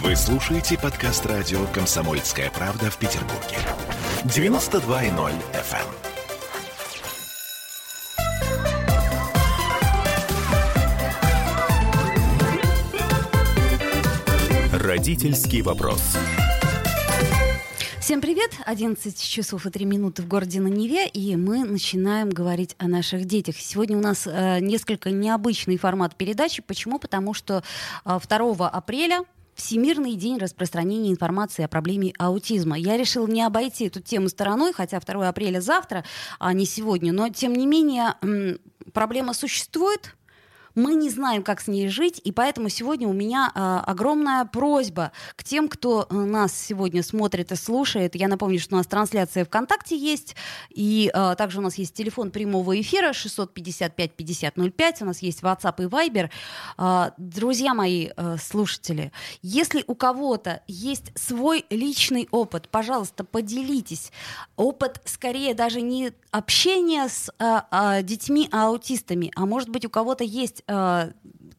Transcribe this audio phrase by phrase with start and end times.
[0.00, 3.58] Вы слушаете подкаст радио «Комсомольская правда» в Петербурге.
[4.24, 5.86] 92.0 FM.
[14.82, 16.16] Родительский вопрос.
[18.00, 18.52] Всем привет!
[18.64, 23.26] 11 часов и 3 минуты в городе на Неве, и мы начинаем говорить о наших
[23.26, 23.56] детях.
[23.58, 26.62] Сегодня у нас э, несколько необычный формат передачи.
[26.62, 26.98] Почему?
[26.98, 27.62] Потому что
[28.06, 29.24] э, 2 апреля
[29.54, 32.78] Всемирный день распространения информации о проблеме аутизма.
[32.78, 36.04] Я решила не обойти эту тему стороной, хотя 2 апреля завтра,
[36.38, 37.12] а не сегодня.
[37.12, 38.14] Но, тем не менее,
[38.92, 40.16] проблема существует,
[40.74, 45.12] мы не знаем, как с ней жить, и поэтому сегодня у меня э, огромная просьба
[45.36, 48.14] к тем, кто э, нас сегодня смотрит и слушает.
[48.14, 50.36] Я напомню, что у нас трансляция ВКонтакте есть,
[50.70, 55.86] и э, также у нас есть телефон прямого эфира 655-5005, у нас есть WhatsApp и
[55.86, 56.30] Viber.
[56.78, 59.12] Э, друзья мои э, слушатели,
[59.42, 64.12] если у кого-то есть свой личный опыт, пожалуйста, поделитесь.
[64.56, 70.61] Опыт скорее даже не общения с э, э, детьми-аутистами, а может быть у кого-то есть
[70.66, 71.12] э,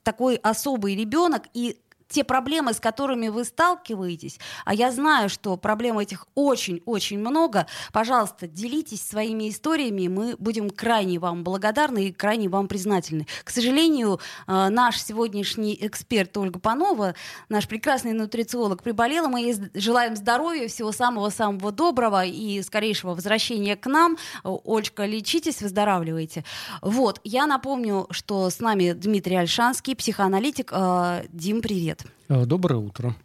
[0.03, 1.77] такой особый ребенок, и
[2.13, 8.47] те проблемы, с которыми вы сталкиваетесь, а я знаю, что проблем этих очень-очень много, пожалуйста,
[8.47, 13.25] делитесь своими историями, мы будем крайне вам благодарны и крайне вам признательны.
[13.43, 17.15] К сожалению, э, наш сегодняшний эксперт Ольга Панова,
[17.49, 19.27] наш прекрасный нутрициолог, приболела.
[19.27, 24.17] Мы ей желаем здоровья, всего самого-самого доброго и скорейшего возвращения к нам.
[24.43, 26.43] Ольга, лечитесь, выздоравливайте.
[26.81, 30.69] Вот, я напомню, что с нами Дмитрий Альшанский, психоаналитик.
[30.71, 32.02] Э, Дим, привет.
[32.29, 33.15] Доброе утро.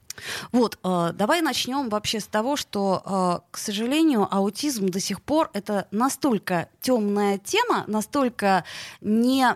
[0.52, 5.50] Вот, э, давай начнем вообще с того, что, э, к сожалению, аутизм до сих пор
[5.52, 8.64] это настолько темная тема, настолько
[9.00, 9.46] не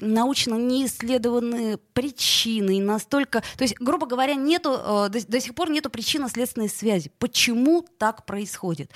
[0.00, 5.90] научно не исследованные причины, настолько, то есть, грубо говоря, нету до, до сих пор нету
[5.90, 7.12] причинно-следственной связи.
[7.18, 8.90] Почему так происходит?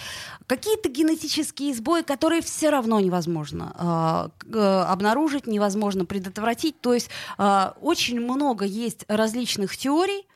[0.47, 6.81] Какие-то генетические сбои, которые все равно невозможно обнаружить, невозможно предотвратить.
[6.81, 10.27] То есть очень много есть различных теорий,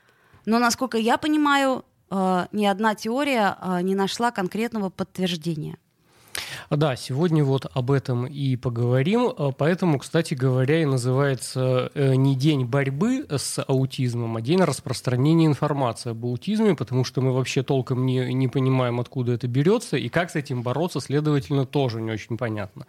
[0.49, 5.77] но, насколько я понимаю, э, ни одна теория э, не нашла конкретного подтверждения.
[6.71, 9.29] Да, сегодня вот об этом и поговорим.
[9.29, 16.11] Э, поэтому, кстати говоря, и называется не день борьбы с аутизмом, а день распространения информации
[16.11, 20.31] об аутизме, потому что мы вообще толком не, не понимаем, откуда это берется, и как
[20.31, 22.87] с этим бороться, следовательно, тоже не очень понятно.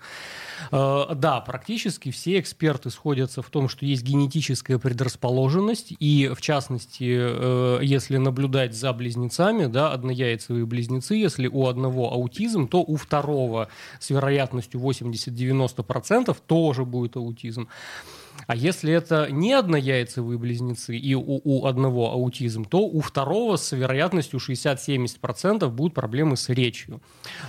[0.72, 7.18] Э, да, практически все эксперты сходятся в том, что есть генетическая предрасположенность, и в частности,
[7.20, 13.69] э, если наблюдать за близнецами, да, однояйцевые близнецы, если у одного аутизм, то у второго
[14.00, 17.68] с вероятностью 80-90% тоже будет аутизм.
[18.48, 23.72] А если это не однояйцевые близнецы и у, у одного аутизм, то у второго с
[23.72, 27.02] вероятностью 60-70% будут проблемы с речью.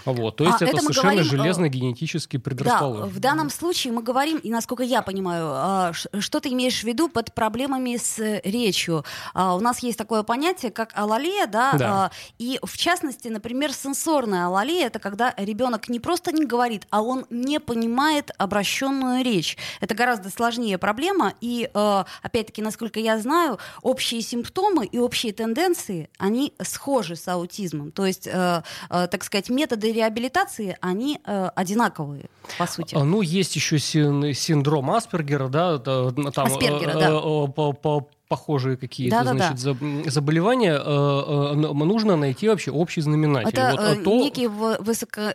[0.05, 0.37] Вот.
[0.37, 3.07] То есть а это, это совершенно говорим, железно генетически предрасположено.
[3.07, 6.85] Да, в данном случае мы говорим, и насколько я понимаю, а, что ты имеешь в
[6.85, 9.05] виду под проблемами с речью.
[9.35, 12.11] А, у нас есть такое понятие, как алалия, да, да.
[12.39, 17.27] и в частности, например, сенсорная алалия, это когда ребенок не просто не говорит, а он
[17.31, 19.57] не понимает обращенную речь.
[19.81, 26.09] Это гораздо сложнее проблема, и, э, опять-таки, насколько я знаю, общие симптомы и общие тенденции,
[26.19, 27.93] они схожи с аутизмом.
[27.93, 32.27] То есть, э, э, так сказать, методы реабилитации, они одинаковые,
[32.59, 32.95] по сути.
[32.95, 37.11] А, ну, есть еще синдром Аспергера, да, там, Аспергера, да.
[37.49, 40.11] По, по, похожие какие-то да, значит, да, да.
[40.11, 43.49] заболевания, нужно найти вообще общий знаменатель.
[43.49, 44.17] Это вот, то...
[44.17, 45.35] некий высоко,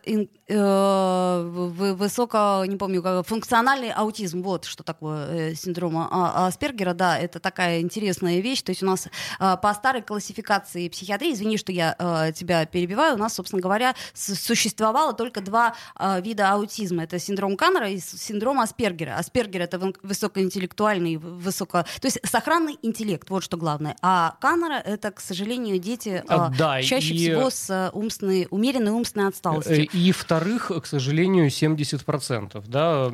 [1.95, 4.41] высоко, не помню, функциональный аутизм.
[4.41, 6.93] Вот что такое синдром а, Аспергера.
[6.93, 8.61] Да, это такая интересная вещь.
[8.61, 9.07] То есть у нас
[9.39, 15.41] по старой классификации психиатрии, извини, что я тебя перебиваю, у нас, собственно говоря, существовало только
[15.41, 15.75] два
[16.19, 17.03] вида аутизма.
[17.03, 19.17] Это синдром Каннера и синдром Аспергера.
[19.17, 21.83] Аспергер— это высокоинтеллектуальный, высоко...
[22.01, 23.95] То есть сохранный интеллект, вот что главное.
[24.01, 27.17] А Каннера— это, к сожалению, дети а, да, чаще и...
[27.17, 29.83] всего с э, умственной, умеренной умственной отсталостью.
[29.83, 32.63] Э, и вторых, к сожалению, 70%.
[32.67, 33.11] Да?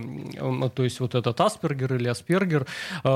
[0.70, 2.68] То есть вот этот Аспергер или Аспергер
[3.04, 3.08] э,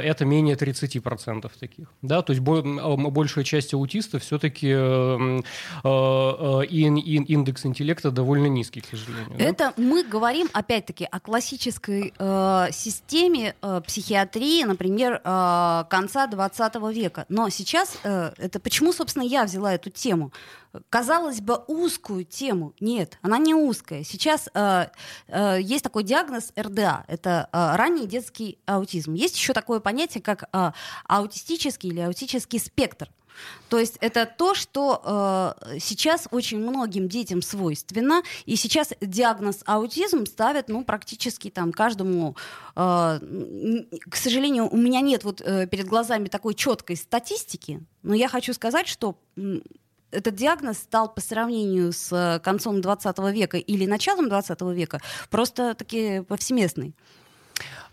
[0.04, 1.88] —это менее 30% таких.
[2.02, 2.22] Да?
[2.22, 4.68] То есть большая часть аутистов все-таки
[7.28, 9.34] индекс интеллекта довольно низкий, к сожалению.
[9.38, 9.82] Это да?
[9.82, 17.26] мы говорим, опять-таки, о классической э, системе э, психиатрии, например, э, конца 20 века.
[17.28, 20.32] Но сейчас э, это почему, собственно, я взяла эту тему?
[20.90, 22.74] Казалось бы, узкую тему.
[22.80, 24.04] Нет, она крайне узкое.
[24.04, 24.86] Сейчас э,
[25.28, 29.14] э, есть такой диагноз РДА, это э, ранний детский аутизм.
[29.14, 30.72] Есть еще такое понятие, как э,
[31.06, 33.08] аутистический или аутический спектр.
[33.68, 40.26] То есть это то, что э, сейчас очень многим детям свойственно, и сейчас диагноз аутизм
[40.26, 42.36] ставят, ну, практически там каждому.
[42.74, 43.20] Э,
[44.10, 48.52] к сожалению, у меня нет вот э, перед глазами такой четкой статистики, но я хочу
[48.52, 49.16] сказать, что
[50.10, 55.00] этот диагноз стал по сравнению с э, концом 20 века или началом 20 века
[55.30, 56.94] просто таки повсеместный.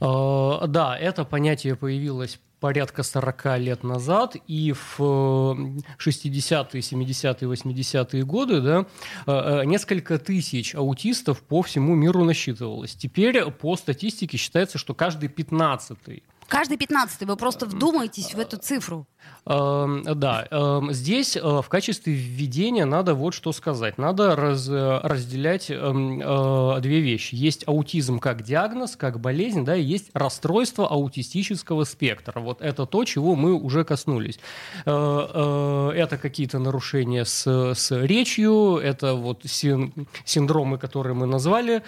[0.01, 8.61] Uh, да, это понятие появилось порядка 40 лет назад, и в 60-е, 70-е, 80-е годы
[8.61, 8.85] да,
[9.27, 12.95] э, э, несколько тысяч аутистов по всему миру насчитывалось.
[12.95, 19.07] Теперь по статистике считается, что каждый 15-й Каждый пятнадцатый, вы просто вдумаетесь в эту цифру.
[19.47, 23.97] Эм, да, эм, здесь э, в качестве введения надо вот что сказать.
[23.97, 27.35] Надо раз, э, разделять эм, э, две вещи.
[27.35, 32.39] Есть аутизм как диагноз, как болезнь, да, и есть расстройство аутистического спектра.
[32.39, 34.39] Вот это то, чего мы уже коснулись.
[34.85, 41.83] Это какие-то нарушения с, с речью, это вот синдромы, которые мы назвали.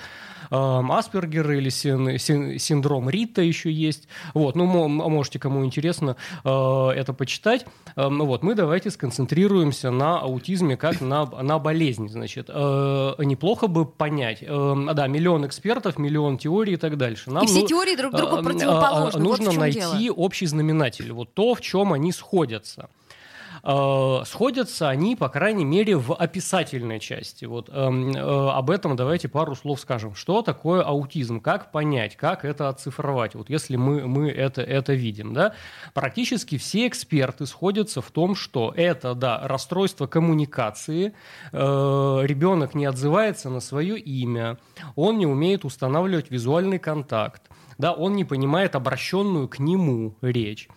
[0.49, 4.07] Аспергер или син, син, синдром Рита еще есть.
[4.33, 7.65] Вот, ну, можете, кому интересно, э, это почитать.
[7.95, 12.49] Вот, мы давайте сконцентрируемся на аутизме как на, на болезни, значит.
[12.49, 17.31] Э, неплохо бы понять, да, миллион экспертов, миллион теорий и так дальше.
[17.31, 19.21] Нам, и все ну, теории друг другу противоположны.
[19.21, 20.15] Нужно вот найти дело.
[20.15, 22.89] общий знаменатель, вот то, в чем они сходятся.
[23.63, 27.45] Э, сходятся они, по крайней мере, в описательной части.
[27.45, 30.15] Вот эм, э, об этом давайте пару слов скажем.
[30.15, 31.39] Что такое аутизм?
[31.39, 32.15] Как понять?
[32.15, 33.35] Как это оцифровать?
[33.35, 35.33] Вот если мы, мы это, это видим.
[35.33, 35.53] Да?
[35.93, 41.13] Практически все эксперты сходятся в том, что это да, расстройство коммуникации,
[41.51, 44.57] э, ребенок не отзывается на свое имя,
[44.95, 47.43] он не умеет устанавливать визуальный контакт,
[47.77, 50.69] да, он не понимает обращенную к нему речь.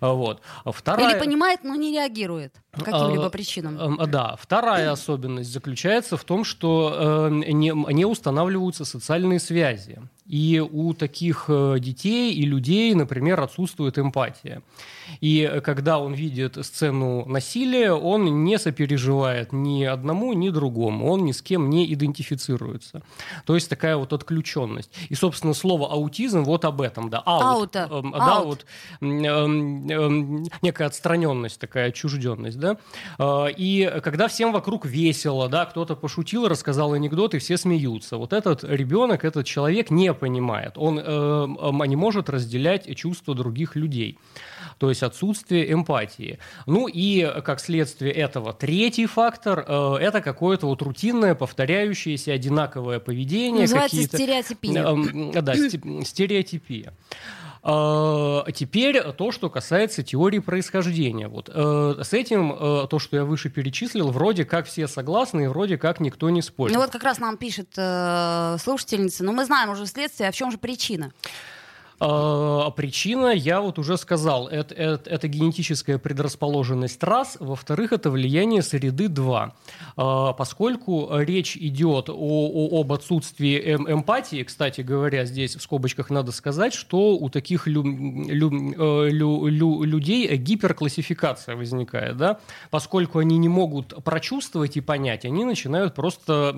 [0.00, 0.42] Вот.
[0.64, 1.10] Вторая...
[1.10, 3.98] Или понимает, но не реагирует по каким-либо а, причинам.
[4.10, 4.36] Да.
[4.40, 10.00] Вторая особенность заключается в том, что э, не, не устанавливаются социальные связи.
[10.28, 14.62] И у таких э, детей и людей, например, отсутствует эмпатия.
[15.20, 21.10] И когда он видит сцену насилия, он не сопереживает ни одному, ни другому.
[21.10, 23.02] Он ни с кем не идентифицируется.
[23.46, 24.90] То есть такая вот отключенность.
[25.08, 27.08] И, собственно, слово аутизм вот об этом.
[27.08, 27.76] Да, аут.
[27.76, 27.88] Аута.
[27.90, 28.66] Э, да, вот
[29.00, 29.28] э, э,
[30.62, 32.58] некая отстраненность, такая отчужденность.
[32.58, 32.76] Да?
[33.18, 38.18] Э, и когда всем вокруг весело, да, кто-то пошутил, рассказал анекдот, и все смеются.
[38.18, 40.72] Вот этот ребенок, этот человек не понимает.
[40.76, 44.18] Он э, не может разделять чувства других людей.
[44.78, 46.38] То есть отсутствие эмпатии.
[46.66, 53.62] Ну и как следствие этого третий фактор э, это какое-то вот рутинное, повторяющееся, одинаковое поведение.
[53.62, 55.32] Называется стереотипия.
[55.34, 55.54] Э, да,
[56.04, 56.92] стереотипия.
[57.70, 61.28] А теперь то, что касается теории происхождения.
[61.28, 65.46] Вот, э, с этим э, то, что я выше перечислил, вроде как все согласны, и
[65.48, 66.74] вроде как никто не спорит.
[66.74, 70.34] Ну вот как раз нам пишет э, слушательница, но мы знаем уже следствие, а в
[70.34, 71.12] чем же причина?
[72.00, 78.62] А, причина, я вот уже сказал, это, это, это генетическая предрасположенность раз, во-вторых, это влияние
[78.62, 79.54] среды два.
[79.96, 86.10] А, поскольку речь идет о, о, об отсутствии эм, эмпатии, кстати говоря, здесь в скобочках
[86.10, 92.38] надо сказать, что у таких лю, лю, э, лю, лю, людей гиперклассификация возникает, да?
[92.70, 96.54] поскольку они не могут прочувствовать и понять, они начинают просто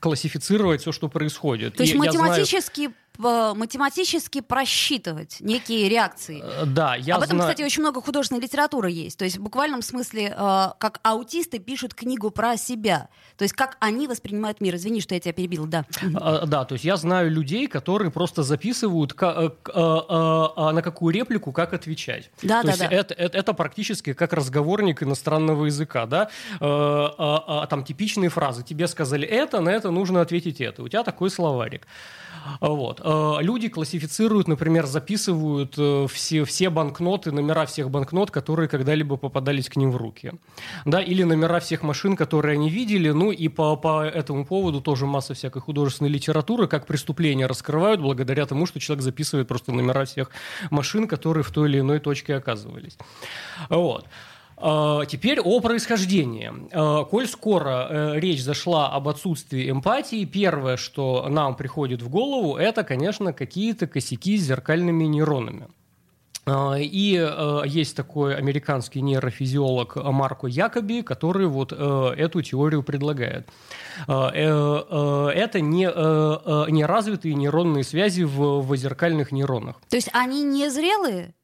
[0.00, 1.76] классифицировать все, что происходит.
[1.76, 6.42] То есть и математически знаю математически просчитывать некие реакции.
[6.42, 7.50] Э, да, я Об этом, знаю...
[7.50, 9.18] кстати, очень много художественной литературы есть.
[9.18, 13.08] То есть в буквальном смысле, э, как аутисты пишут книгу про себя.
[13.36, 14.76] То есть как они воспринимают мир.
[14.76, 15.84] Извини, что я тебя перебил, да.
[16.14, 21.52] А, да, то есть я знаю людей, которые просто записывают э, а на какую реплику
[21.52, 22.30] как отвечать.
[22.42, 22.86] Да, то да, есть да.
[22.86, 26.30] Это, это, это практически как разговорник иностранного языка, да.
[26.58, 28.62] Там типичные фразы.
[28.62, 30.82] Тебе сказали это, на это нужно ответить это.
[30.82, 31.86] У тебя такой словарик.
[32.60, 33.00] Вот.
[33.02, 39.68] Э, люди классифицируют, например, записывают э, все, все банкноты, номера всех банкнот, которые когда-либо попадались
[39.68, 40.32] к ним в руки.
[40.84, 43.10] Да, или номера всех машин, которые они видели.
[43.10, 48.46] Ну и по, по этому поводу тоже масса всякой художественной литературы, как преступления раскрывают благодаря
[48.46, 50.30] тому, что человек записывает просто номера всех
[50.70, 52.96] машин, которые в той или иной точке оказывались.
[53.68, 54.06] Вот.
[54.60, 56.52] А, теперь о происхождении.
[56.72, 62.56] А, коль скоро э, речь зашла об отсутствии эмпатии, первое, что нам приходит в голову,
[62.56, 65.68] это, конечно, какие-то косяки с зеркальными нейронами.
[66.44, 73.48] А, и э, есть такой американский нейрофизиолог Марко Якоби, который вот э, эту теорию предлагает.
[74.06, 75.84] Это не,
[76.70, 79.76] неразвитые нейронные связи в, в зеркальных нейронах.
[79.88, 81.34] То есть они не зрелые?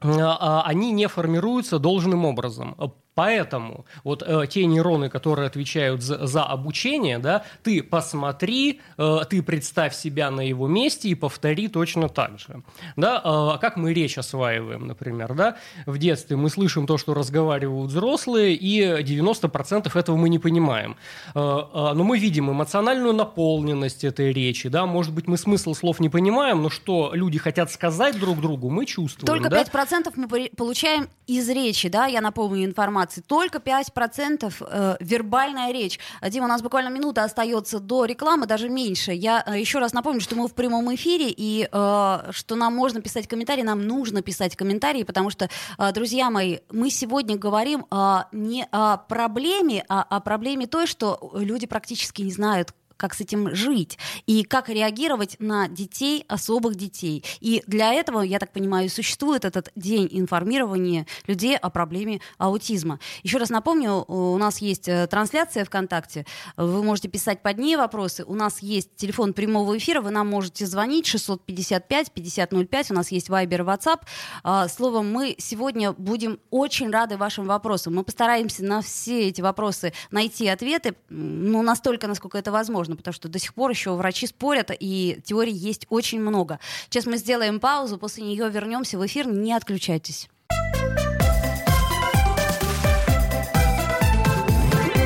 [0.00, 2.74] А, они не формируются должным образом.
[3.14, 9.42] Поэтому вот э, те нейроны, которые отвечают за, за обучение, да, ты посмотри, э, ты
[9.42, 12.62] представь себя на его месте и повтори точно так же.
[12.96, 15.56] Да, э, как мы речь осваиваем, например, да,
[15.86, 20.96] в детстве мы слышим то, что разговаривают взрослые, и 90% этого мы не понимаем.
[21.34, 26.00] Э, э, но мы видим эмоциональную наполненность этой речи, да, может быть, мы смысл слов
[26.00, 29.26] не понимаем, но что люди хотят сказать друг другу, мы чувствуем.
[29.26, 29.62] Только да?
[29.62, 33.22] 5% мы получаем из речи, да, я напомню информацию информации.
[33.26, 35.98] Только 5% э, вербальная речь.
[36.28, 39.12] Дима, у нас буквально минута остается до рекламы, даже меньше.
[39.12, 43.00] Я э, еще раз напомню, что мы в прямом эфире, и э, что нам можно
[43.00, 48.16] писать комментарии, нам нужно писать комментарии, потому что, э, друзья мои, мы сегодня говорим э,
[48.32, 53.54] не о проблеме, а о проблеме той, что люди практически не знают, как с этим
[53.54, 57.24] жить и как реагировать на детей, особых детей.
[57.40, 62.98] И для этого, я так понимаю, существует этот день информирования людей о проблеме аутизма.
[63.22, 68.24] Еще раз напомню, у нас есть э, трансляция ВКонтакте, вы можете писать под ней вопросы,
[68.26, 73.28] у нас есть телефон прямого эфира, вы нам можете звонить 655 5005, у нас есть
[73.28, 74.00] Viber WhatsApp.
[74.42, 77.94] А, словом, мы сегодня будем очень рады вашим вопросам.
[77.94, 83.14] Мы постараемся на все эти вопросы найти ответы, ну, настолько, насколько это возможно возможно, потому
[83.14, 86.58] что до сих пор еще врачи спорят, и теорий есть очень много.
[86.88, 90.28] Сейчас мы сделаем паузу, после нее вернемся в эфир, не отключайтесь.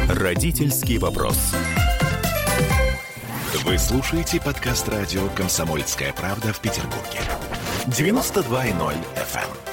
[0.09, 1.39] Родительский вопрос.
[3.65, 7.21] Вы слушаете подкаст радио «Комсомольская правда» в Петербурге.
[7.87, 9.68] 92.0 FM.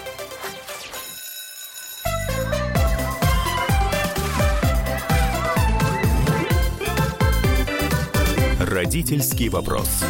[8.76, 10.04] Родительский вопрос.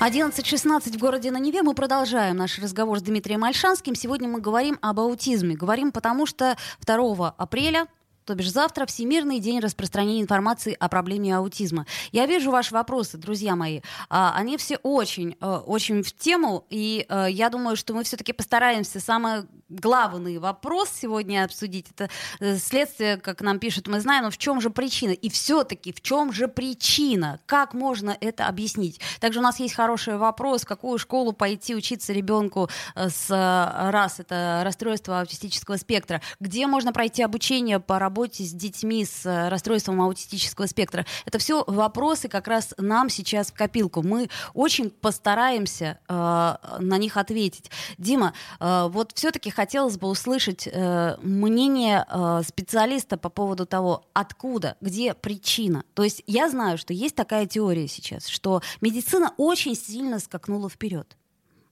[0.00, 1.62] 11.16 в городе на Неве.
[1.62, 3.94] Мы продолжаем наш разговор с Дмитрием Альшанским.
[3.94, 5.54] Сегодня мы говорим об аутизме.
[5.54, 7.88] Говорим потому, что 2 апреля
[8.30, 11.84] то бишь завтра Всемирный день распространения информации о проблеме аутизма.
[12.12, 13.80] Я вижу ваши вопросы, друзья мои.
[14.08, 18.32] А, они все очень, э, очень в тему, и э, я думаю, что мы все-таки
[18.32, 21.86] постараемся самый главный вопрос сегодня обсудить.
[21.90, 22.08] Это
[22.38, 25.10] э, следствие, как нам пишут, мы знаем, но в чем же причина?
[25.10, 27.40] И все-таки в чем же причина?
[27.46, 29.00] Как можно это объяснить?
[29.18, 34.62] Также у нас есть хороший вопрос, в какую школу пойти учиться ребенку с раз это
[34.64, 40.00] расстройство аутистического спектра, где можно пройти обучение по работе работе с детьми с э, расстройством
[40.02, 41.06] аутистического спектра.
[41.24, 44.02] Это все вопросы как раз нам сейчас в копилку.
[44.02, 47.70] Мы очень постараемся э, на них ответить.
[47.96, 54.76] Дима, э, вот все-таки хотелось бы услышать э, мнение э, специалиста по поводу того, откуда,
[54.82, 55.84] где причина.
[55.94, 61.16] То есть я знаю, что есть такая теория сейчас, что медицина очень сильно скакнула вперед.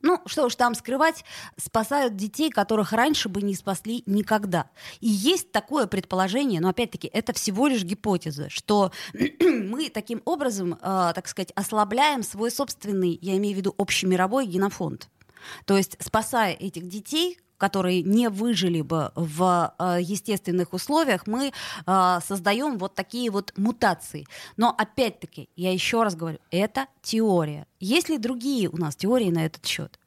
[0.00, 1.25] Ну, что уж там скрывать,
[1.57, 4.71] спасают детей, которых раньше бы не спасли никогда.
[5.00, 8.93] И есть такое предположение, но опять-таки это всего лишь гипотеза, что
[9.40, 15.09] мы таким образом, э, так сказать, ослабляем свой собственный, я имею в виду общемировой генофонд.
[15.64, 21.53] То есть, спасая этих детей, которые не выжили бы в э, естественных условиях, мы
[21.87, 24.27] э, создаем вот такие вот мутации.
[24.57, 27.67] Но опять-таки, я еще раз говорю, это теория.
[27.81, 29.99] Есть ли другие у нас теории на этот счет?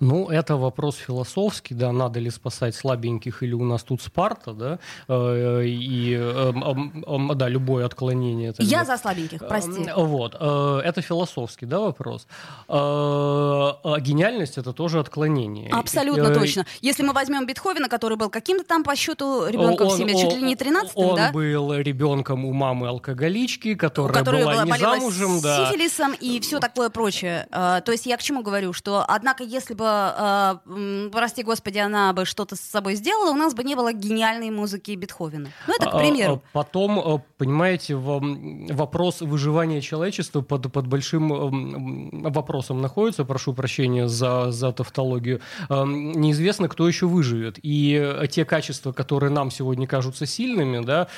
[0.00, 4.78] Ну, это вопрос философский, да, надо ли спасать слабеньких или у нас тут Спарта, да,
[5.08, 8.52] э, и, эм, эм, да, любое отклонение.
[8.52, 8.70] Тогда.
[8.70, 9.90] Я за слабеньких, прости.
[9.96, 12.26] Вот, э, это философский, да, вопрос.
[12.68, 15.70] Э, а гениальность– это тоже отклонение.
[15.70, 16.64] Абсолютно точно.
[16.80, 20.42] Если мы возьмем Бетховена, который был каким-то там по счету ребенком в семье, чуть ли
[20.42, 21.32] не 13 Он да?
[21.32, 25.66] был ребенком у мамы алкоголички, которая, которая была, была не замужем, да.
[25.66, 27.48] сифилисом и все такое прочее.
[27.50, 32.24] То есть я к чему говорю, что, однако, если бы, э, прости господи, она бы
[32.24, 35.48] что-то с собой сделала, у нас бы не было гениальной музыки Бетховена.
[35.66, 36.42] Ну, это к а, примеру.
[36.44, 44.50] А, потом, э, понимаете, вопрос выживания человечества под, под большим вопросом находится, прошу прощения за,
[44.50, 45.40] за тавтологию.
[45.68, 47.58] Неизвестно, кто еще выживет.
[47.62, 51.08] И те качества, которые нам сегодня кажутся сильными, да,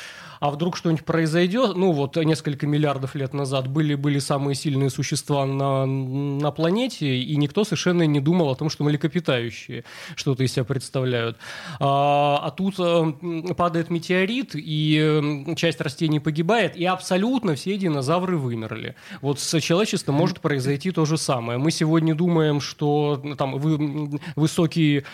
[0.40, 5.44] а вдруг что-нибудь произойдет, ну вот несколько миллиардов лет назад были, были самые сильные существа
[5.44, 9.84] на, на планете, и никто совершенно не не думал о том, что млекопитающие
[10.14, 11.38] что-то из себя представляют.
[11.78, 18.94] А, а тут э, падает метеорит, и часть растений погибает, и абсолютно все динозавры вымерли.
[19.22, 21.58] Вот с человечеством может произойти то же самое.
[21.58, 25.04] Мы сегодня думаем, что там вы, высокие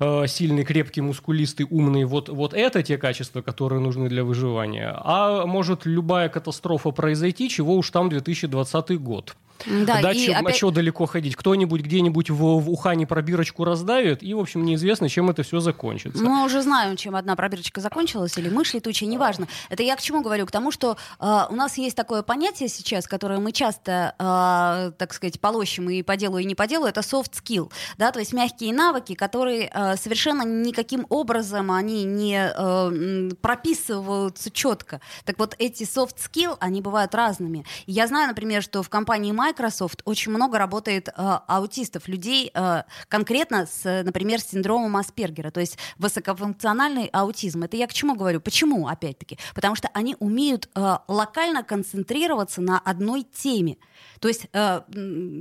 [0.00, 4.94] Э, сильный, крепкий, мускулистый, умный, вот, вот это те качества, которые нужны для выживания.
[4.96, 9.36] А может любая катастрофа произойти, чего уж там 2020 год.
[9.66, 10.54] Да, да и чем, опять...
[10.54, 11.36] а что далеко ходить?
[11.36, 16.22] Кто-нибудь где-нибудь в, в Ухане пробирочку раздавит, и, в общем, неизвестно, чем это все закончится.
[16.22, 19.48] Мы уже знаем, чем одна пробирочка закончилась, или мышь летучая, неважно.
[19.70, 20.46] Это я к чему говорю?
[20.46, 25.14] К тому, что э, у нас есть такое понятие сейчас, которое мы часто, э, так
[25.14, 28.32] сказать, полощем и по делу, и не по делу, это soft skill, да, то есть
[28.32, 35.00] мягкие навыки, которые э, совершенно никаким образом они не э, прописываются четко.
[35.24, 37.64] Так вот, эти soft skill, они бывают разными.
[37.86, 43.66] Я знаю, например, что в компании Microsoft очень много работает э, аутистов, людей э, конкретно
[43.66, 47.64] с, например, с синдромом Аспергера, то есть высокофункциональный аутизм.
[47.64, 48.40] Это я к чему говорю?
[48.40, 49.38] Почему, опять-таки?
[49.54, 53.76] Потому что они умеют э, локально концентрироваться на одной теме.
[54.20, 54.80] То есть э,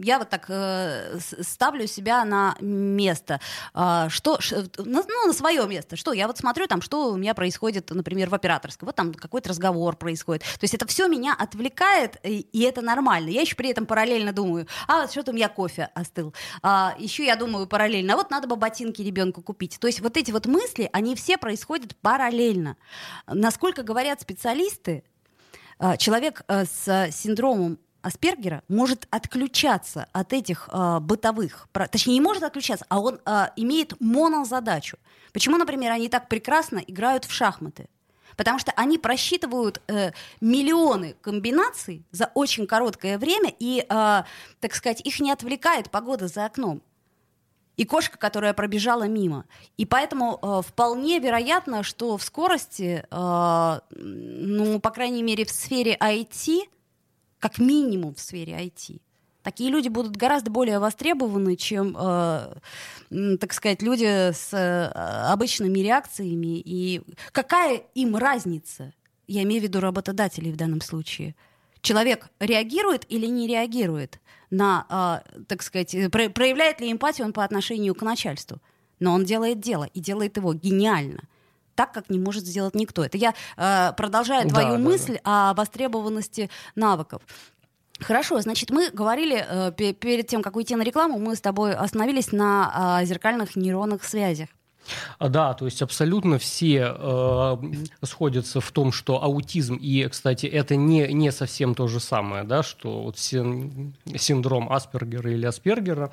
[0.03, 3.39] я вот так э, ставлю себя на место,
[3.74, 5.95] э, что, ш, ну, на свое место.
[5.95, 8.86] Что я вот смотрю там, что у меня происходит, например, в операторской.
[8.86, 10.41] Вот там какой-то разговор происходит.
[10.41, 13.29] То есть это все меня отвлекает, и, и это нормально.
[13.29, 16.33] Я еще при этом параллельно думаю, а что-то у меня кофе остыл.
[16.63, 19.77] А, еще я думаю параллельно, а вот надо бы ботинки ребенку купить.
[19.79, 22.75] То есть вот эти вот мысли, они все происходят параллельно.
[23.27, 25.03] Насколько говорят специалисты,
[25.77, 32.41] а, человек э, с синдромом Аспергера может отключаться от этих э, бытовых, точнее не может
[32.41, 34.97] отключаться, а он э, имеет монозадачу.
[35.33, 37.89] Почему, например, они так прекрасно играют в шахматы?
[38.37, 40.11] Потому что они просчитывают э,
[40.41, 44.23] миллионы комбинаций за очень короткое время, и, э,
[44.59, 46.81] так сказать, их не отвлекает погода за окном.
[47.75, 49.45] И кошка, которая пробежала мимо.
[49.77, 55.97] И поэтому э, вполне вероятно, что в скорости, э, ну, по крайней мере, в сфере
[55.99, 56.69] IT,
[57.39, 59.01] как минимум в сфере IT.
[59.43, 62.55] Такие люди будут гораздо более востребованы, чем, э,
[63.39, 64.85] так сказать, люди с э,
[65.31, 66.59] обычными реакциями.
[66.59, 68.93] И какая им разница?
[69.27, 71.35] Я имею в виду работодателей в данном случае.
[71.81, 74.19] Человек реагирует или не реагирует
[74.50, 78.62] на, э, так сказать, про- проявляет ли эмпатию он по отношению к начальству?
[79.00, 81.27] Но он делает дело и делает его гениально
[81.75, 83.03] так, как не может сделать никто.
[83.03, 85.51] Это я э, продолжаю твою да, мысль да.
[85.51, 87.22] о востребованности навыков.
[88.00, 92.32] Хорошо, значит, мы говорили э, перед тем, как уйти на рекламу, мы с тобой остановились
[92.32, 94.50] на э, зеркальных нейронных связях.
[95.18, 97.58] А, да, то есть абсолютно все э,
[98.03, 102.64] сходятся в том, что аутизм, и, кстати, это не, не совсем то же самое, да,
[102.64, 106.12] что вот син, синдром Аспергера или Аспергера,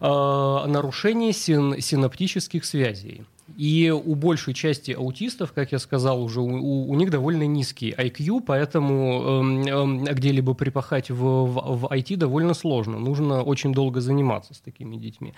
[0.00, 3.24] э, нарушение син, синаптических связей.
[3.56, 8.42] И у большей части аутистов, как я сказал уже, у, у них довольно низкий IQ,
[8.46, 12.98] поэтому э, э, где-либо припахать в, в, в IT довольно сложно.
[12.98, 15.34] Нужно очень долго заниматься с такими детьми.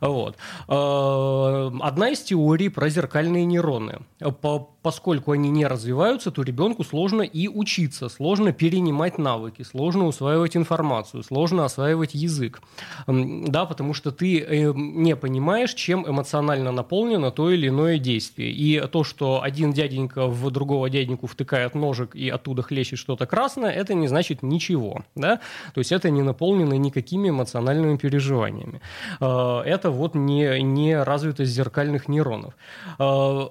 [0.00, 0.36] Вот.
[0.68, 4.00] Э, одна из теорий про зеркальные нейроны.
[4.40, 10.56] По, поскольку они не развиваются, то ребенку сложно и учиться, сложно перенимать навыки, сложно усваивать
[10.56, 12.62] информацию, сложно осваивать язык.
[13.06, 18.50] Да, потому что ты э, не понимаешь, чем эмоционально наполнено то или иное действие.
[18.52, 23.70] И то, что один дяденька в другого дяденьку втыкает ножик и оттуда хлещет что-то красное,
[23.70, 25.02] это не значит ничего.
[25.14, 25.40] Да?
[25.74, 28.80] То есть это не наполнено никакими эмоциональными переживаниями.
[29.20, 32.54] Э, это вот не, не развитость зеркальных нейронов.
[32.98, 33.50] А,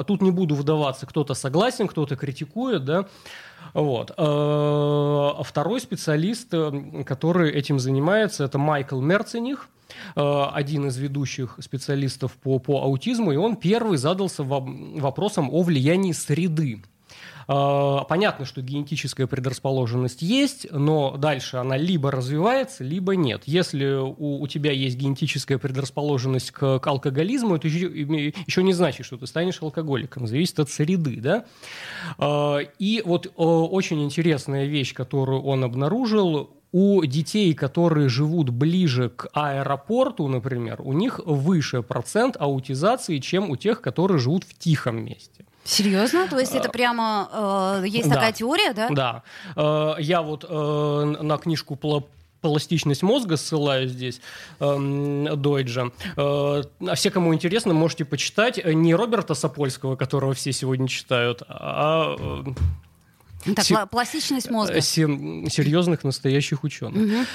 [0.00, 3.06] а, тут не буду вдаваться, кто-то согласен, кто-то критикует, да,
[3.74, 4.12] вот.
[4.16, 6.54] А, второй специалист,
[7.06, 9.68] который этим занимается, это Майкл Мерцених,
[10.14, 16.82] один из ведущих специалистов по, по аутизму, и он первый задался вопросом о влиянии среды
[17.48, 23.42] понятно, что генетическая предрасположенность есть, но дальше она либо развивается, либо нет.
[23.46, 29.06] Если у, у тебя есть генетическая предрасположенность к, к алкоголизму, это еще, еще не значит,
[29.06, 30.26] что ты станешь алкоголиком.
[30.26, 31.20] Зависит от среды.
[31.22, 31.46] Да?
[32.18, 39.28] А, и вот очень интересная вещь, которую он обнаружил, у детей, которые живут ближе к
[39.32, 45.46] аэропорту, например, у них выше процент аутизации, чем у тех, которые живут в тихом месте.
[45.68, 46.26] Серьезно?
[46.28, 48.14] То есть это прямо э, есть да.
[48.14, 48.88] такая теория, да?
[48.90, 49.22] Да.
[49.54, 51.78] Э, я вот э, на книжку
[52.40, 54.22] пластичность мозга ссылаюсь здесь,
[54.60, 55.90] э, Дойджа.
[56.16, 62.16] Э, а все, кому интересно, можете почитать не Роберта Сапольского, которого все сегодня читают, а...
[62.18, 64.80] Э, Так, Се- пластичность мозга.
[64.80, 67.02] Серьезных настоящих ученых.
[67.02, 67.26] Угу.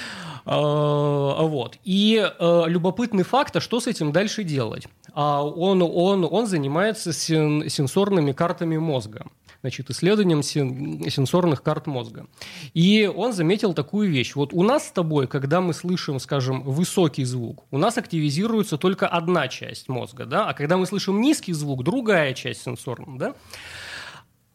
[0.46, 1.78] А, вот.
[1.84, 4.86] И а, любопытный факт, а что с этим дальше делать?
[5.14, 9.26] А он, он, он занимается сен, сенсорными картами мозга
[9.64, 12.26] значит, исследованием сенсорных карт мозга.
[12.74, 14.34] И он заметил такую вещь.
[14.34, 19.08] Вот у нас с тобой, когда мы слышим, скажем, высокий звук, у нас активизируется только
[19.08, 23.34] одна часть мозга, да, а когда мы слышим низкий звук, другая часть сенсорная, да.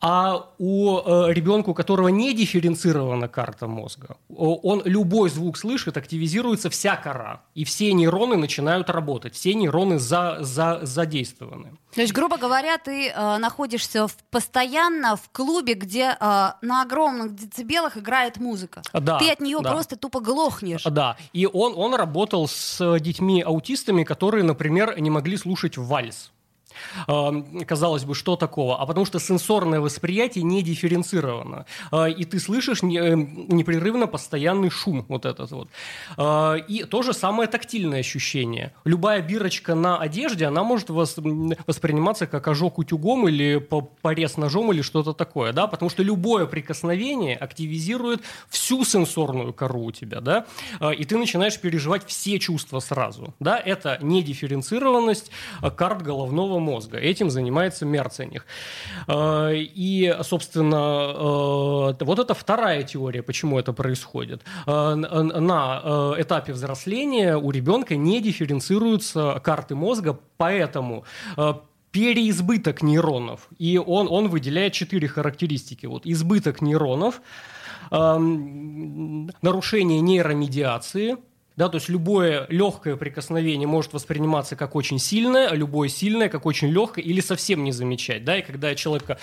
[0.02, 6.70] А у э, ребенка, у которого не дифференцирована карта мозга, он любой звук слышит, активизируется
[6.70, 11.74] вся кора, и все нейроны начинают работать, все нейроны за, за, задействованы.
[11.94, 17.36] То есть, грубо говоря, ты э, находишься в, постоянно в клубе, где э, на огромных
[17.36, 18.82] децибелах играет музыка.
[18.94, 19.72] Да, ты от нее да.
[19.72, 20.84] просто тупо глохнешь.
[20.84, 26.32] Да, и он, он работал с детьми-аутистами, которые, например, не могли слушать вальс.
[27.08, 28.78] Казалось бы, что такого?
[28.82, 31.66] А потому что сенсорное восприятие не дифференцировано.
[31.92, 35.70] А, и ты слышишь э, непрерывно постоянный шум вот этот вот.
[36.18, 38.74] А, и то же самое тактильное ощущение.
[38.86, 43.58] Любая бирочка на одежде, она может восприниматься как ожог утюгом или
[44.02, 49.92] порез ножом или что-то такое, да, потому что любое прикосновение активизирует всю сенсорную кору у
[49.92, 50.46] тебя, да,
[50.80, 55.32] а, и ты начинаешь переживать все чувства сразу, да, это недифференцированность
[55.76, 56.98] карт головного мозга.
[56.98, 58.46] Этим занимается Мерцених.
[59.08, 64.42] Э, и, собственно, э, вот это вторая теория, почему это происходит.
[64.68, 71.04] Э, на этапе взросления у ребенка не дифференцируются карты мозга, поэтому
[71.92, 73.48] переизбыток нейронов.
[73.58, 75.88] И он, он выделяет четыре характеристики.
[75.88, 77.22] Вот избыток нейронов,
[79.42, 81.18] нарушение нейромедиации–
[81.60, 86.46] да, то есть любое легкое прикосновение может восприниматься как очень сильное, а любое сильное как
[86.46, 89.20] очень легкое или совсем не замечать, да, и когда человека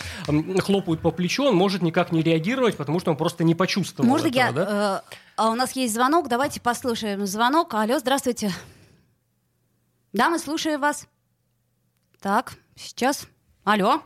[0.61, 4.27] хлопают по плечу, он может никак не реагировать, потому что он просто не почувствовал Можно
[4.27, 5.03] этого, я, да?
[5.07, 7.73] Э, а у нас есть звонок, давайте послушаем звонок.
[7.73, 8.53] Алло, здравствуйте.
[10.13, 11.07] Да, мы слушаем вас.
[12.21, 13.29] Так, сейчас.
[13.65, 14.03] Алло.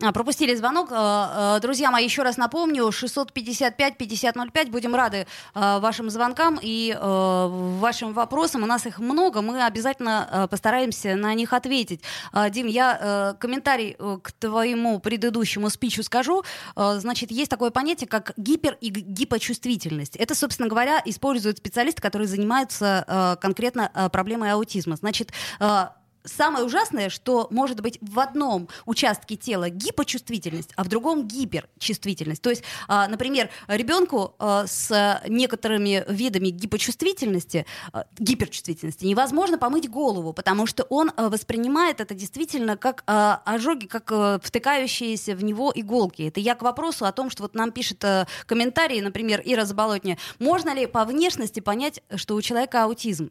[0.00, 0.90] А, пропустили звонок.
[0.92, 4.70] А, а, друзья мои, еще раз напомню, 655-5005.
[4.70, 8.62] Будем рады вашим звонкам и вашим вопросам.
[8.62, 12.02] У нас их много, мы обязательно постараемся на них ответить.
[12.50, 16.44] Дим, я комментарий э, к твоему предыдущему спичу скажу.
[16.76, 20.16] Значит, есть такое понятие, как гипер- и гипочувствительность.
[20.16, 24.96] Это, собственно говоря, используют специалисты, которые занимаются конкретно проблемой аутизма.
[24.96, 25.32] Значит,
[26.28, 32.42] самое ужасное, что может быть в одном участке тела гипочувствительность, а в другом гиперчувствительность.
[32.42, 40.32] То есть, а, например, ребенку а, с некоторыми видами гипочувствительности, а, гиперчувствительности невозможно помыть голову,
[40.32, 46.22] потому что он воспринимает это действительно как ожоги, как втыкающиеся в него иголки.
[46.22, 48.04] Это я к вопросу о том, что вот нам пишет
[48.46, 53.30] комментарии, например, Ира Заболотня, можно ли по внешности понять, что у человека аутизм?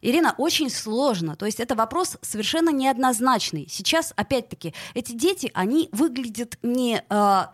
[0.00, 1.36] Ирина, очень сложно.
[1.36, 3.66] То есть это вопрос совершенно неоднозначный.
[3.68, 7.02] Сейчас, опять-таки, эти дети, они выглядят не э,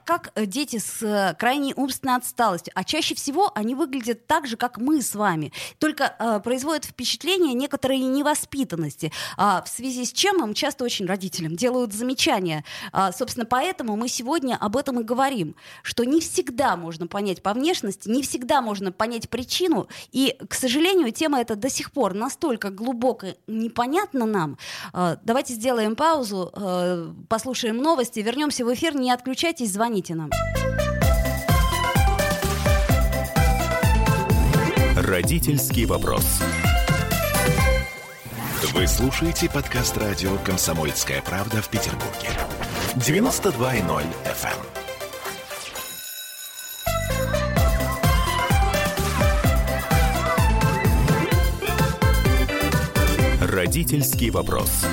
[0.04, 4.78] как дети с э, крайней умственной отсталостью, а чаще всего они выглядят так же, как
[4.78, 5.52] мы с вами.
[5.78, 11.56] Только э, производят впечатление некоторой невоспитанности, э, в связи с чем им часто очень родителям
[11.56, 12.64] делают замечания.
[12.92, 17.52] Э, собственно, поэтому мы сегодня об этом и говорим, что не всегда можно понять по
[17.52, 22.70] внешности, не всегда можно понять причину, и, к сожалению, тема эта до сих пор настолько
[22.70, 24.57] глубоко непонятна нам,
[24.92, 28.94] Э, давайте сделаем паузу, э, послушаем новости, вернемся в эфир.
[28.96, 30.30] Не отключайтесь, звоните нам.
[34.96, 36.24] Родительский вопрос.
[38.74, 42.28] Вы слушаете подкаст радио «Комсомольская правда» в Петербурге.
[42.96, 44.87] 92.0 FM.
[53.68, 54.86] Родительский вопрос.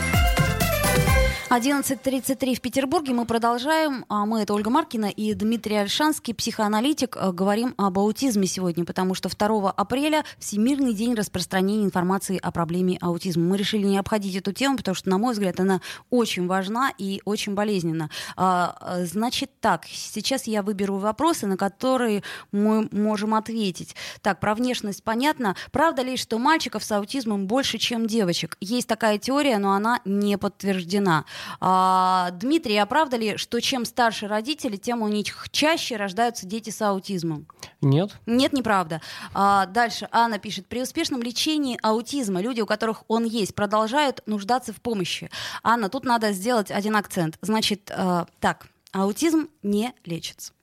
[1.50, 3.14] 11.33 в Петербурге.
[3.14, 4.04] Мы продолжаем.
[4.10, 7.16] А мы, это Ольга Маркина и Дмитрий Альшанский, психоаналитик.
[7.16, 12.98] Э, говорим об аутизме сегодня, потому что 2 апреля Всемирный день распространения информации о проблеме
[13.00, 13.44] аутизма.
[13.44, 17.22] Мы решили не обходить эту тему, потому что, на мой взгляд, она очень важна и
[17.26, 18.10] очень болезненна.
[18.36, 23.96] А, значит так, сейчас я выберу вопросы, на которые мы можем ответить.
[24.24, 25.56] Так, про внешность понятно.
[25.72, 28.58] Правда ли, что мальчиков с аутизмом больше, чем девочек?
[28.60, 31.26] Есть такая теория, но она не подтверждена.
[31.60, 36.70] А, Дмитрий, а правда ли, что чем старше родители, тем у них чаще рождаются дети
[36.70, 37.48] с аутизмом?
[37.82, 38.16] Нет.
[38.26, 39.02] Нет, неправда.
[39.34, 40.68] А, дальше Анна пишет.
[40.68, 45.30] При успешном лечении аутизма люди, у которых он есть, продолжают нуждаться в помощи.
[45.64, 47.38] Анна, тут надо сделать один акцент.
[47.42, 50.54] Значит, э, так, аутизм не лечится.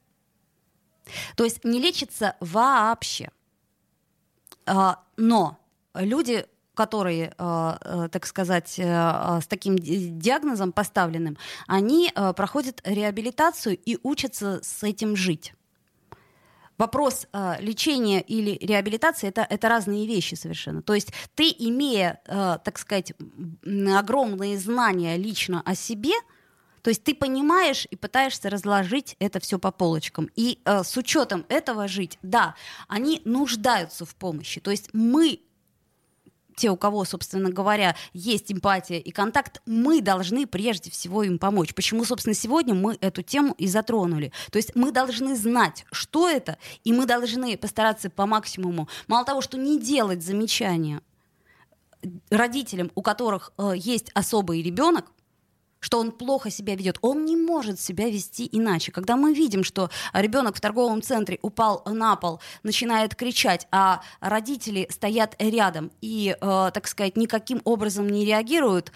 [1.37, 3.31] То есть не лечится вообще.
[4.67, 5.59] А, но
[5.95, 13.99] люди которые, э, э, так сказать, э, с таким диагнозом поставленным, они проходят реабилитацию и
[14.03, 15.53] учатся с этим жить.
[16.83, 20.83] Вопрос э, лечения или реабилитации это, это разные вещи совершенно.
[20.83, 23.13] То есть ты, имея, э, так сказать,
[23.65, 26.15] огромные знания лично о себе,
[26.83, 30.29] то есть ты понимаешь и пытаешься разложить это все по полочкам.
[30.35, 32.57] И э, с учетом этого жить, да,
[32.89, 34.61] они нуждаются в помощи.
[34.61, 35.41] То есть мы
[36.57, 41.75] те, у кого, собственно говоря, есть эмпатия и контакт, мы должны прежде всего им помочь.
[41.75, 44.33] Почему, собственно, сегодня мы эту тему и затронули.
[44.51, 49.41] То есть мы должны знать, что это, и мы должны постараться по максимуму, мало того,
[49.41, 51.01] что не делать замечания
[52.31, 55.07] родителям, у которых э, есть особый ребенок,
[55.83, 56.97] что он плохо себя ведет.
[57.03, 58.93] Он не может себя вести иначе.
[58.93, 64.87] Когда мы видим, что ребенок в торговом центре упал на пол, начинает кричать, а родители
[64.91, 68.93] стоят рядом и, э, так сказать, никаким образом не реагируют,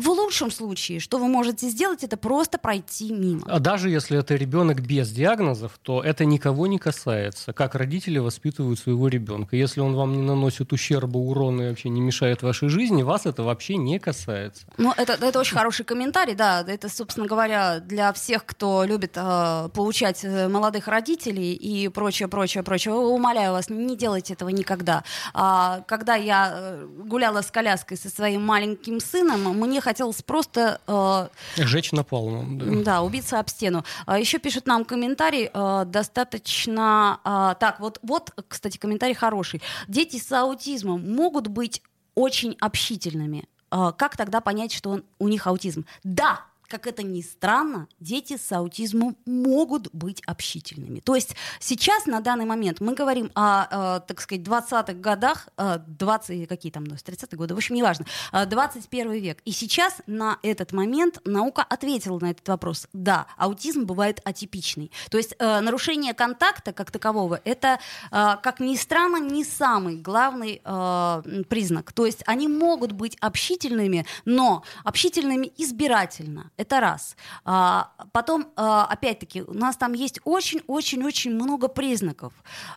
[0.00, 3.42] в лучшем случае, что вы можете сделать, это просто пройти мимо.
[3.46, 7.52] А даже если это ребенок без диагнозов, то это никого не касается.
[7.52, 9.56] Как родители воспитывают своего ребенка.
[9.56, 13.42] Если он вам не наносит ущерба, урона и вообще не мешает вашей жизни, вас это
[13.42, 14.66] вообще не касается.
[14.76, 16.64] Ну, это, это очень хороший комментарий, да.
[16.66, 22.62] Это, собственно говоря, для всех, кто любит э, поучать э, молодых родителей и прочее, прочее,
[22.62, 22.94] прочее.
[22.94, 25.04] Умоляю вас, не делайте этого никогда.
[25.34, 30.80] А, когда я э, гуляла с коляской со своим маленьким сыном, мне хотелось просто...
[30.86, 32.58] Э, Жечь напалмом.
[32.58, 32.82] Да.
[32.84, 33.84] да, убиться об стену.
[34.04, 37.20] А еще пишут нам комментарий, э, достаточно...
[37.24, 39.62] Э, так, вот, вот, кстати, комментарий хороший.
[39.88, 41.82] Дети с аутизмом могут быть
[42.14, 43.48] очень общительными.
[43.70, 45.86] Э, как тогда понять, что он, у них аутизм?
[46.04, 51.00] Да, как это ни странно, дети с аутизмом могут быть общительными.
[51.00, 55.78] То есть сейчас, на данный момент, мы говорим о, э, так сказать, 20-х годах, э,
[55.86, 59.38] 20, какие там, 30-е годы, в общем, неважно, э, 21 век.
[59.44, 62.86] И сейчас на этот момент наука ответила на этот вопрос.
[62.92, 64.92] Да, аутизм бывает атипичный.
[65.10, 67.78] То есть э, нарушение контакта как такового, это,
[68.10, 71.92] э, как ни странно, не самый главный э, признак.
[71.92, 76.50] То есть они могут быть общительными, но общительными избирательно.
[76.58, 77.16] Это раз.
[77.44, 82.32] А, потом, а, опять-таки, у нас там есть очень-очень-очень много признаков.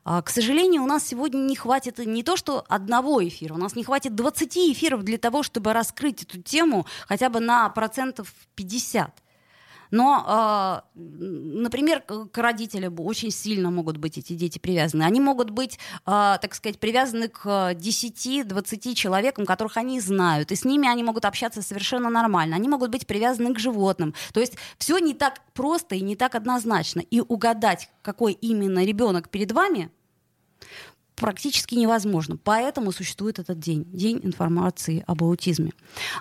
[0.06, 3.76] А, к сожалению, у нас сегодня не хватит не то, что одного эфира, у нас
[3.76, 9.12] не хватит 20 эфиров для того, чтобы раскрыть эту тему хотя бы на процентов 50.
[9.92, 15.04] Но, а, например, к родителям очень сильно могут быть эти дети привязаны.
[15.04, 20.66] Они могут быть, а, так сказать, привязаны к 10-20 человекам, которых они знают, и с
[20.66, 22.56] ними они могут общаться совершенно нормально.
[22.56, 24.16] Они могут быть привязаны к животным.
[24.34, 27.02] То есть все не так просто и не так однозначно.
[27.02, 29.92] И угадать, какой именно ребенок перед вами,
[31.22, 32.38] практически невозможно.
[32.44, 35.72] Поэтому существует этот день, день информации об аутизме.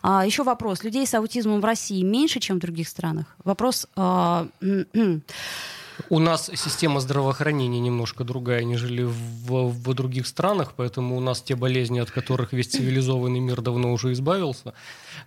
[0.02, 0.84] А, еще вопрос.
[0.84, 3.26] Людей с аутизмом в России меньше, чем в других странах?
[3.44, 3.86] Вопрос...
[3.96, 4.46] А,
[6.08, 11.56] у нас система здравоохранения немножко другая, нежели в, в других странах, поэтому у нас те
[11.56, 14.72] болезни, от которых весь цивилизованный мир давно уже избавился,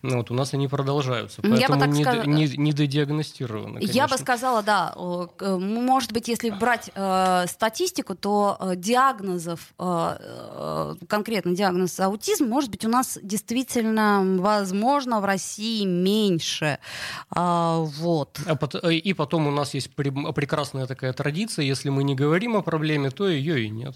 [0.01, 1.41] ну, вот у нас они продолжаются.
[1.41, 2.25] Поэтому не, сказ...
[2.25, 3.75] не, недодиагностированы.
[3.75, 3.95] Конечно.
[3.95, 4.93] Я бы сказала, да.
[4.95, 12.69] Может быть, если брать э, статистику, то э, диагнозов, э, э, конкретно диагноз аутизм, может
[12.69, 16.79] быть, у нас действительно, возможно, в России меньше.
[17.35, 18.39] Э, вот.
[18.45, 21.65] А, и потом у нас есть прекрасная такая традиция.
[21.65, 23.95] Если мы не говорим о проблеме, то ее и нет.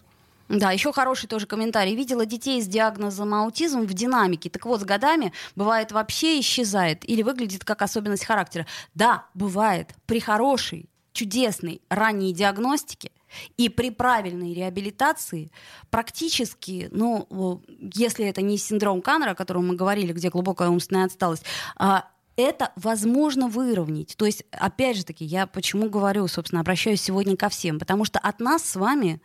[0.49, 1.95] Да, еще хороший тоже комментарий.
[1.95, 4.49] Видела детей с диагнозом аутизм в динамике.
[4.49, 8.65] Так вот, с годами бывает вообще исчезает или выглядит как особенность характера.
[8.93, 9.93] Да, бывает.
[10.05, 13.11] При хорошей, чудесной ранней диагностике
[13.57, 15.51] и при правильной реабилитации
[15.89, 17.61] практически, ну,
[17.93, 21.43] если это не синдром Каннера, о котором мы говорили, где глубокая умственная отсталость,
[21.75, 22.05] а
[22.37, 24.15] это возможно выровнять.
[24.15, 28.19] То есть, опять же таки, я почему говорю, собственно, обращаюсь сегодня ко всем, потому что
[28.19, 29.19] от нас с вами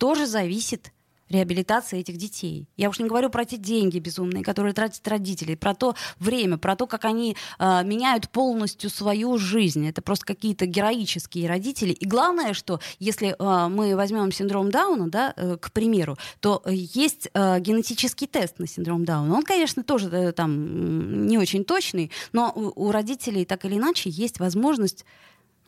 [0.00, 0.92] тоже зависит
[1.28, 2.66] реабилитации этих детей.
[2.76, 6.74] Я уж не говорю про те деньги безумные, которые тратят родители, про то время, про
[6.74, 9.86] то, как они э, меняют полностью свою жизнь.
[9.86, 11.92] Это просто какие-то героические родители.
[11.92, 17.28] И главное, что если э, мы возьмем синдром Дауна, да, э, к примеру, то есть
[17.32, 19.34] э, генетический тест на синдром Дауна.
[19.36, 24.10] Он, конечно, тоже э, там не очень точный, но у, у родителей так или иначе
[24.10, 25.04] есть возможность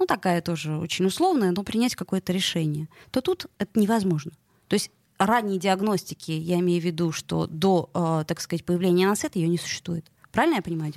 [0.03, 4.33] ну, такая тоже очень условная, но принять какое-то решение, то тут это невозможно.
[4.67, 9.37] То есть ранней диагностики, я имею в виду, что до, э, так сказать, появления свет
[9.37, 10.11] ее не существует.
[10.33, 10.93] Правильно я понимаю?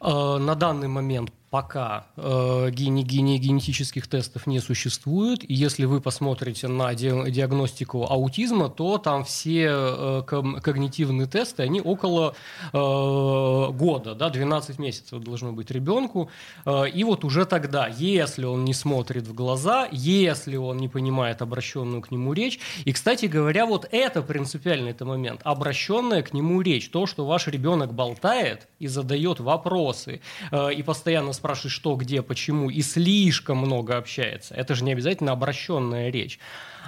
[0.00, 5.42] Э, на данный момент пока э, гени, гени, генетических тестов не существует.
[5.48, 11.80] И если вы посмотрите на ди, диагностику аутизма, то там все э, когнитивные тесты, они
[11.80, 12.34] около
[12.72, 16.30] э, года, да, 12 месяцев должно быть ребенку.
[16.66, 21.40] Э, и вот уже тогда, если он не смотрит в глаза, если он не понимает
[21.40, 26.60] обращенную к нему речь, и, кстати говоря, вот это принципиальный это момент, обращенная к нему
[26.60, 32.22] речь, то, что ваш ребенок болтает и задает вопросы, э, и постоянно спрашивает, что, где,
[32.22, 34.54] почему, и слишком много общается.
[34.54, 36.38] Это же не обязательно обращенная речь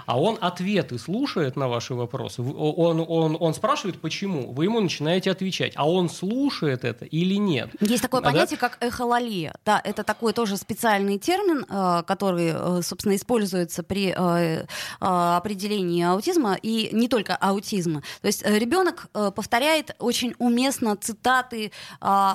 [0.06, 5.30] а он ответы слушает на ваши вопросы, он, он, он спрашивает, почему, вы ему начинаете
[5.30, 7.70] отвечать, а он слушает это или нет.
[7.80, 8.68] Есть такое понятие, да?
[8.68, 9.54] как эхололия.
[9.64, 14.66] Да, это такой тоже специальный термин, э, который, э, собственно, используется при э,
[15.00, 18.02] определении аутизма, и не только аутизма.
[18.20, 21.72] То есть ребенок повторяет очень уместно цитаты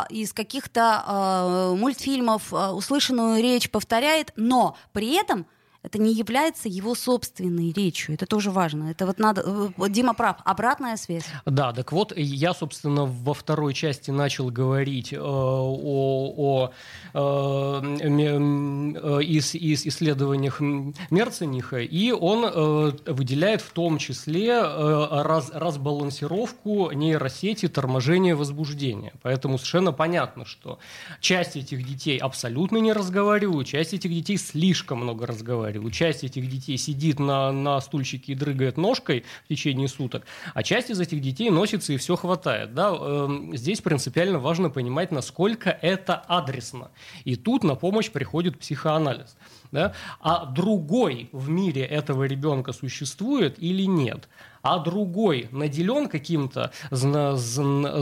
[0.10, 5.46] из каких-то мультфильмов, услышанную речь повторяет, но при этом
[5.86, 8.16] это не является его собственной речью.
[8.16, 8.90] Это тоже важно.
[8.90, 9.44] Это вот надо...
[9.78, 10.38] Э, Дима прав.
[10.44, 11.26] Обратная связь.
[11.46, 16.72] Да, так вот, я, собственно, во второй части начал говорить э, о, о
[17.14, 20.60] э, э, из, из исследованиях
[21.12, 29.14] Мерцениха, и он э, выделяет в том числе э, раз, разбалансировку нейросети торможения возбуждения.
[29.22, 30.80] Поэтому совершенно понятно, что
[31.20, 36.50] часть этих детей абсолютно не разговаривают, часть этих детей слишком много разговаривают говорил, часть этих
[36.50, 41.22] детей сидит на, на стульчике и дрыгает ножкой в течение суток, а часть из этих
[41.22, 42.74] детей носится и все хватает.
[42.74, 42.90] Да?
[42.90, 46.92] Эм, здесь принципиально важно понимать, насколько это адресно.
[47.24, 49.36] И тут на помощь приходит психоанализ.
[49.72, 49.94] Да?
[50.20, 54.28] А другой в мире этого ребенка существует или нет?
[54.66, 56.72] А другой наделен каким-то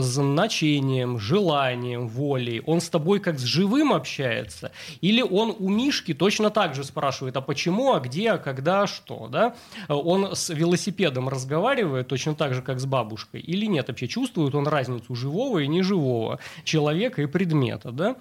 [0.00, 4.72] значением, желанием, волей, он с тобой как с живым общается,
[5.02, 9.28] или он у Мишки точно так же спрашивает, а почему, а где, а когда, что,
[9.28, 9.54] да?
[9.88, 14.66] Он с велосипедом разговаривает точно так же, как с бабушкой, или нет, вообще чувствует он
[14.66, 18.16] разницу живого и неживого человека и предмета, да?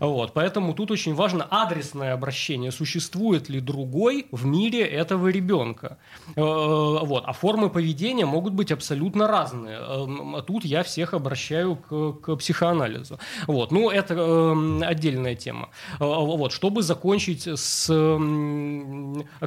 [0.00, 2.70] Вот, поэтому тут очень важно адресное обращение.
[2.70, 5.98] Существует ли другой в мире этого ребенка?
[6.36, 9.78] Э, вот, а формы поведения могут быть абсолютно разные.
[9.80, 13.18] Э, тут я всех обращаю к, к психоанализу.
[13.46, 15.68] Вот, ну, это э, отдельная тема.
[15.98, 17.86] Вот, чтобы закончить с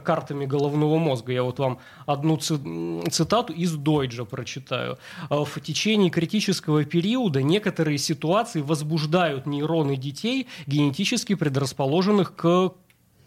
[0.03, 4.97] картами головного мозга, я вот вам одну цитату из Дойджа прочитаю.
[5.29, 10.34] В течение критического периода некоторые ситуации возбуждают нейроны детей
[10.67, 12.73] генетически предрасположенных к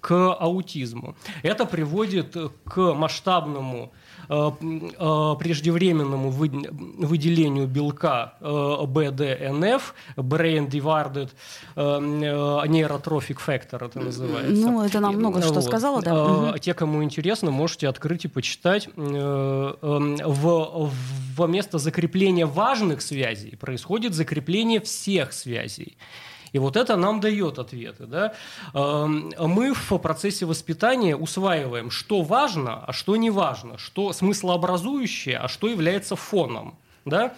[0.01, 1.15] к аутизму.
[1.43, 3.93] Это приводит к масштабному
[4.29, 9.83] э, э, преждевременному выделению белка э, BDNF,
[10.17, 11.31] Brain Divided
[11.77, 14.53] Neurotrophic Factor это называется.
[14.53, 16.59] Ну, это нам много что сказала, да.
[16.59, 18.89] Те, кому интересно, можете открыть и почитать.
[18.97, 20.91] В,
[21.37, 25.97] в место закрепления важных связей происходит закрепление всех связей.
[26.53, 28.07] И вот это нам дает ответы.
[28.07, 28.35] Да?
[28.75, 35.49] Эм, мы в процессе воспитания усваиваем, что важно, а что не важно, что смыслообразующее, а
[35.49, 36.77] что является фоном.
[37.05, 37.35] Да?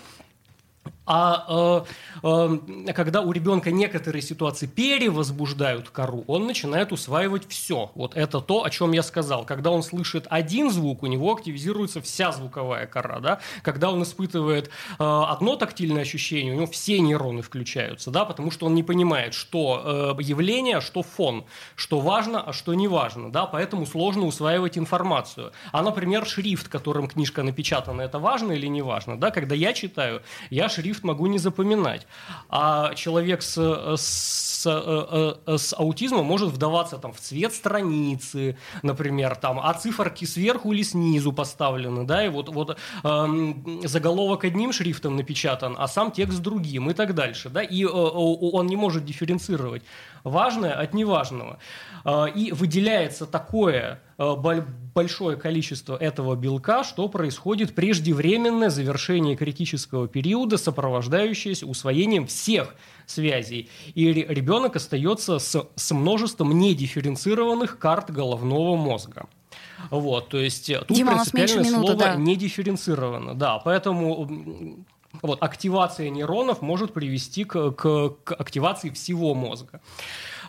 [1.13, 1.85] А
[2.23, 7.91] э, э, когда у ребенка некоторые ситуации перевозбуждают кору, он начинает усваивать все.
[7.95, 9.45] Вот это то, о чем я сказал.
[9.45, 13.19] Когда он слышит один звук, у него активизируется вся звуковая кора.
[13.19, 13.41] Да?
[13.63, 18.25] Когда он испытывает э, одно тактильное ощущение, у него все нейроны включаются, да?
[18.25, 22.75] потому что он не понимает, что э, явление, а что фон, что важно, а что
[22.75, 23.33] не важно.
[23.33, 23.47] Да?
[23.47, 25.51] Поэтому сложно усваивать информацию.
[25.73, 29.19] А, например, шрифт, которым книжка напечатана, это важно или не важно?
[29.19, 29.33] Да?
[29.33, 32.07] Когда я читаю, я шрифт шрифт могу не запоминать.
[32.49, 33.57] А человек с,
[33.97, 40.25] с, э, э, с аутизмом может вдаваться там, в цвет страницы, например, там, а циферки
[40.25, 46.11] сверху или снизу поставлены, да, и вот, вот э, заголовок одним шрифтом напечатан, а сам
[46.13, 49.83] текст другим и так дальше, да, и э, он не может дифференцировать
[50.25, 51.59] важное от неважного.
[52.05, 54.37] Э, и выделяется такое Э,
[54.95, 62.75] большое количество этого белка, что происходит преждевременное завершение критического периода, сопровождающееся усвоением всех
[63.07, 63.71] связей.
[63.95, 64.29] И ребенок
[64.77, 69.27] остается с, с множеством недифференцированных карт головного мозга.
[69.91, 72.15] Вот, то есть тут Дима, принципиальное минуты, слово да.
[72.17, 73.35] не дифференцировано.
[73.35, 74.85] Да, поэтому
[75.23, 79.81] Вот, активация нейронов может привести к, к, к активации всего мозга.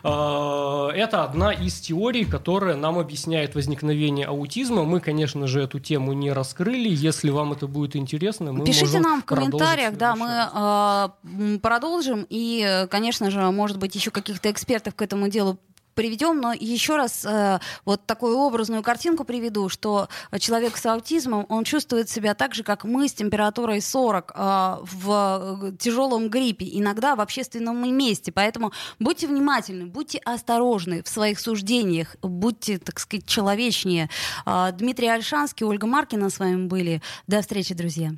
[0.04, 4.84] А, это одна из теорий, которая нам объясняет возникновение аутизма.
[4.84, 6.88] Мы, конечно же, эту тему не раскрыли.
[6.88, 12.26] Если вам это будет интересно, мы Пишите можем нам в комментариях, да, мы э, продолжим.
[12.28, 15.58] И, конечно же, может быть, еще каких-то экспертов к этому делу
[15.94, 21.64] приведем, но еще раз э, вот такую образную картинку приведу, что человек с аутизмом, он
[21.64, 27.20] чувствует себя так же, как мы с температурой 40 э, в тяжелом гриппе, иногда в
[27.20, 28.32] общественном месте.
[28.32, 34.08] Поэтому будьте внимательны, будьте осторожны в своих суждениях, будьте, так сказать, человечнее.
[34.46, 37.02] Э, Дмитрий Альшанский, Ольга Маркина с вами были.
[37.26, 38.12] До встречи, друзья.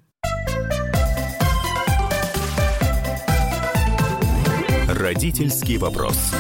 [4.89, 6.33] Родительский вопрос.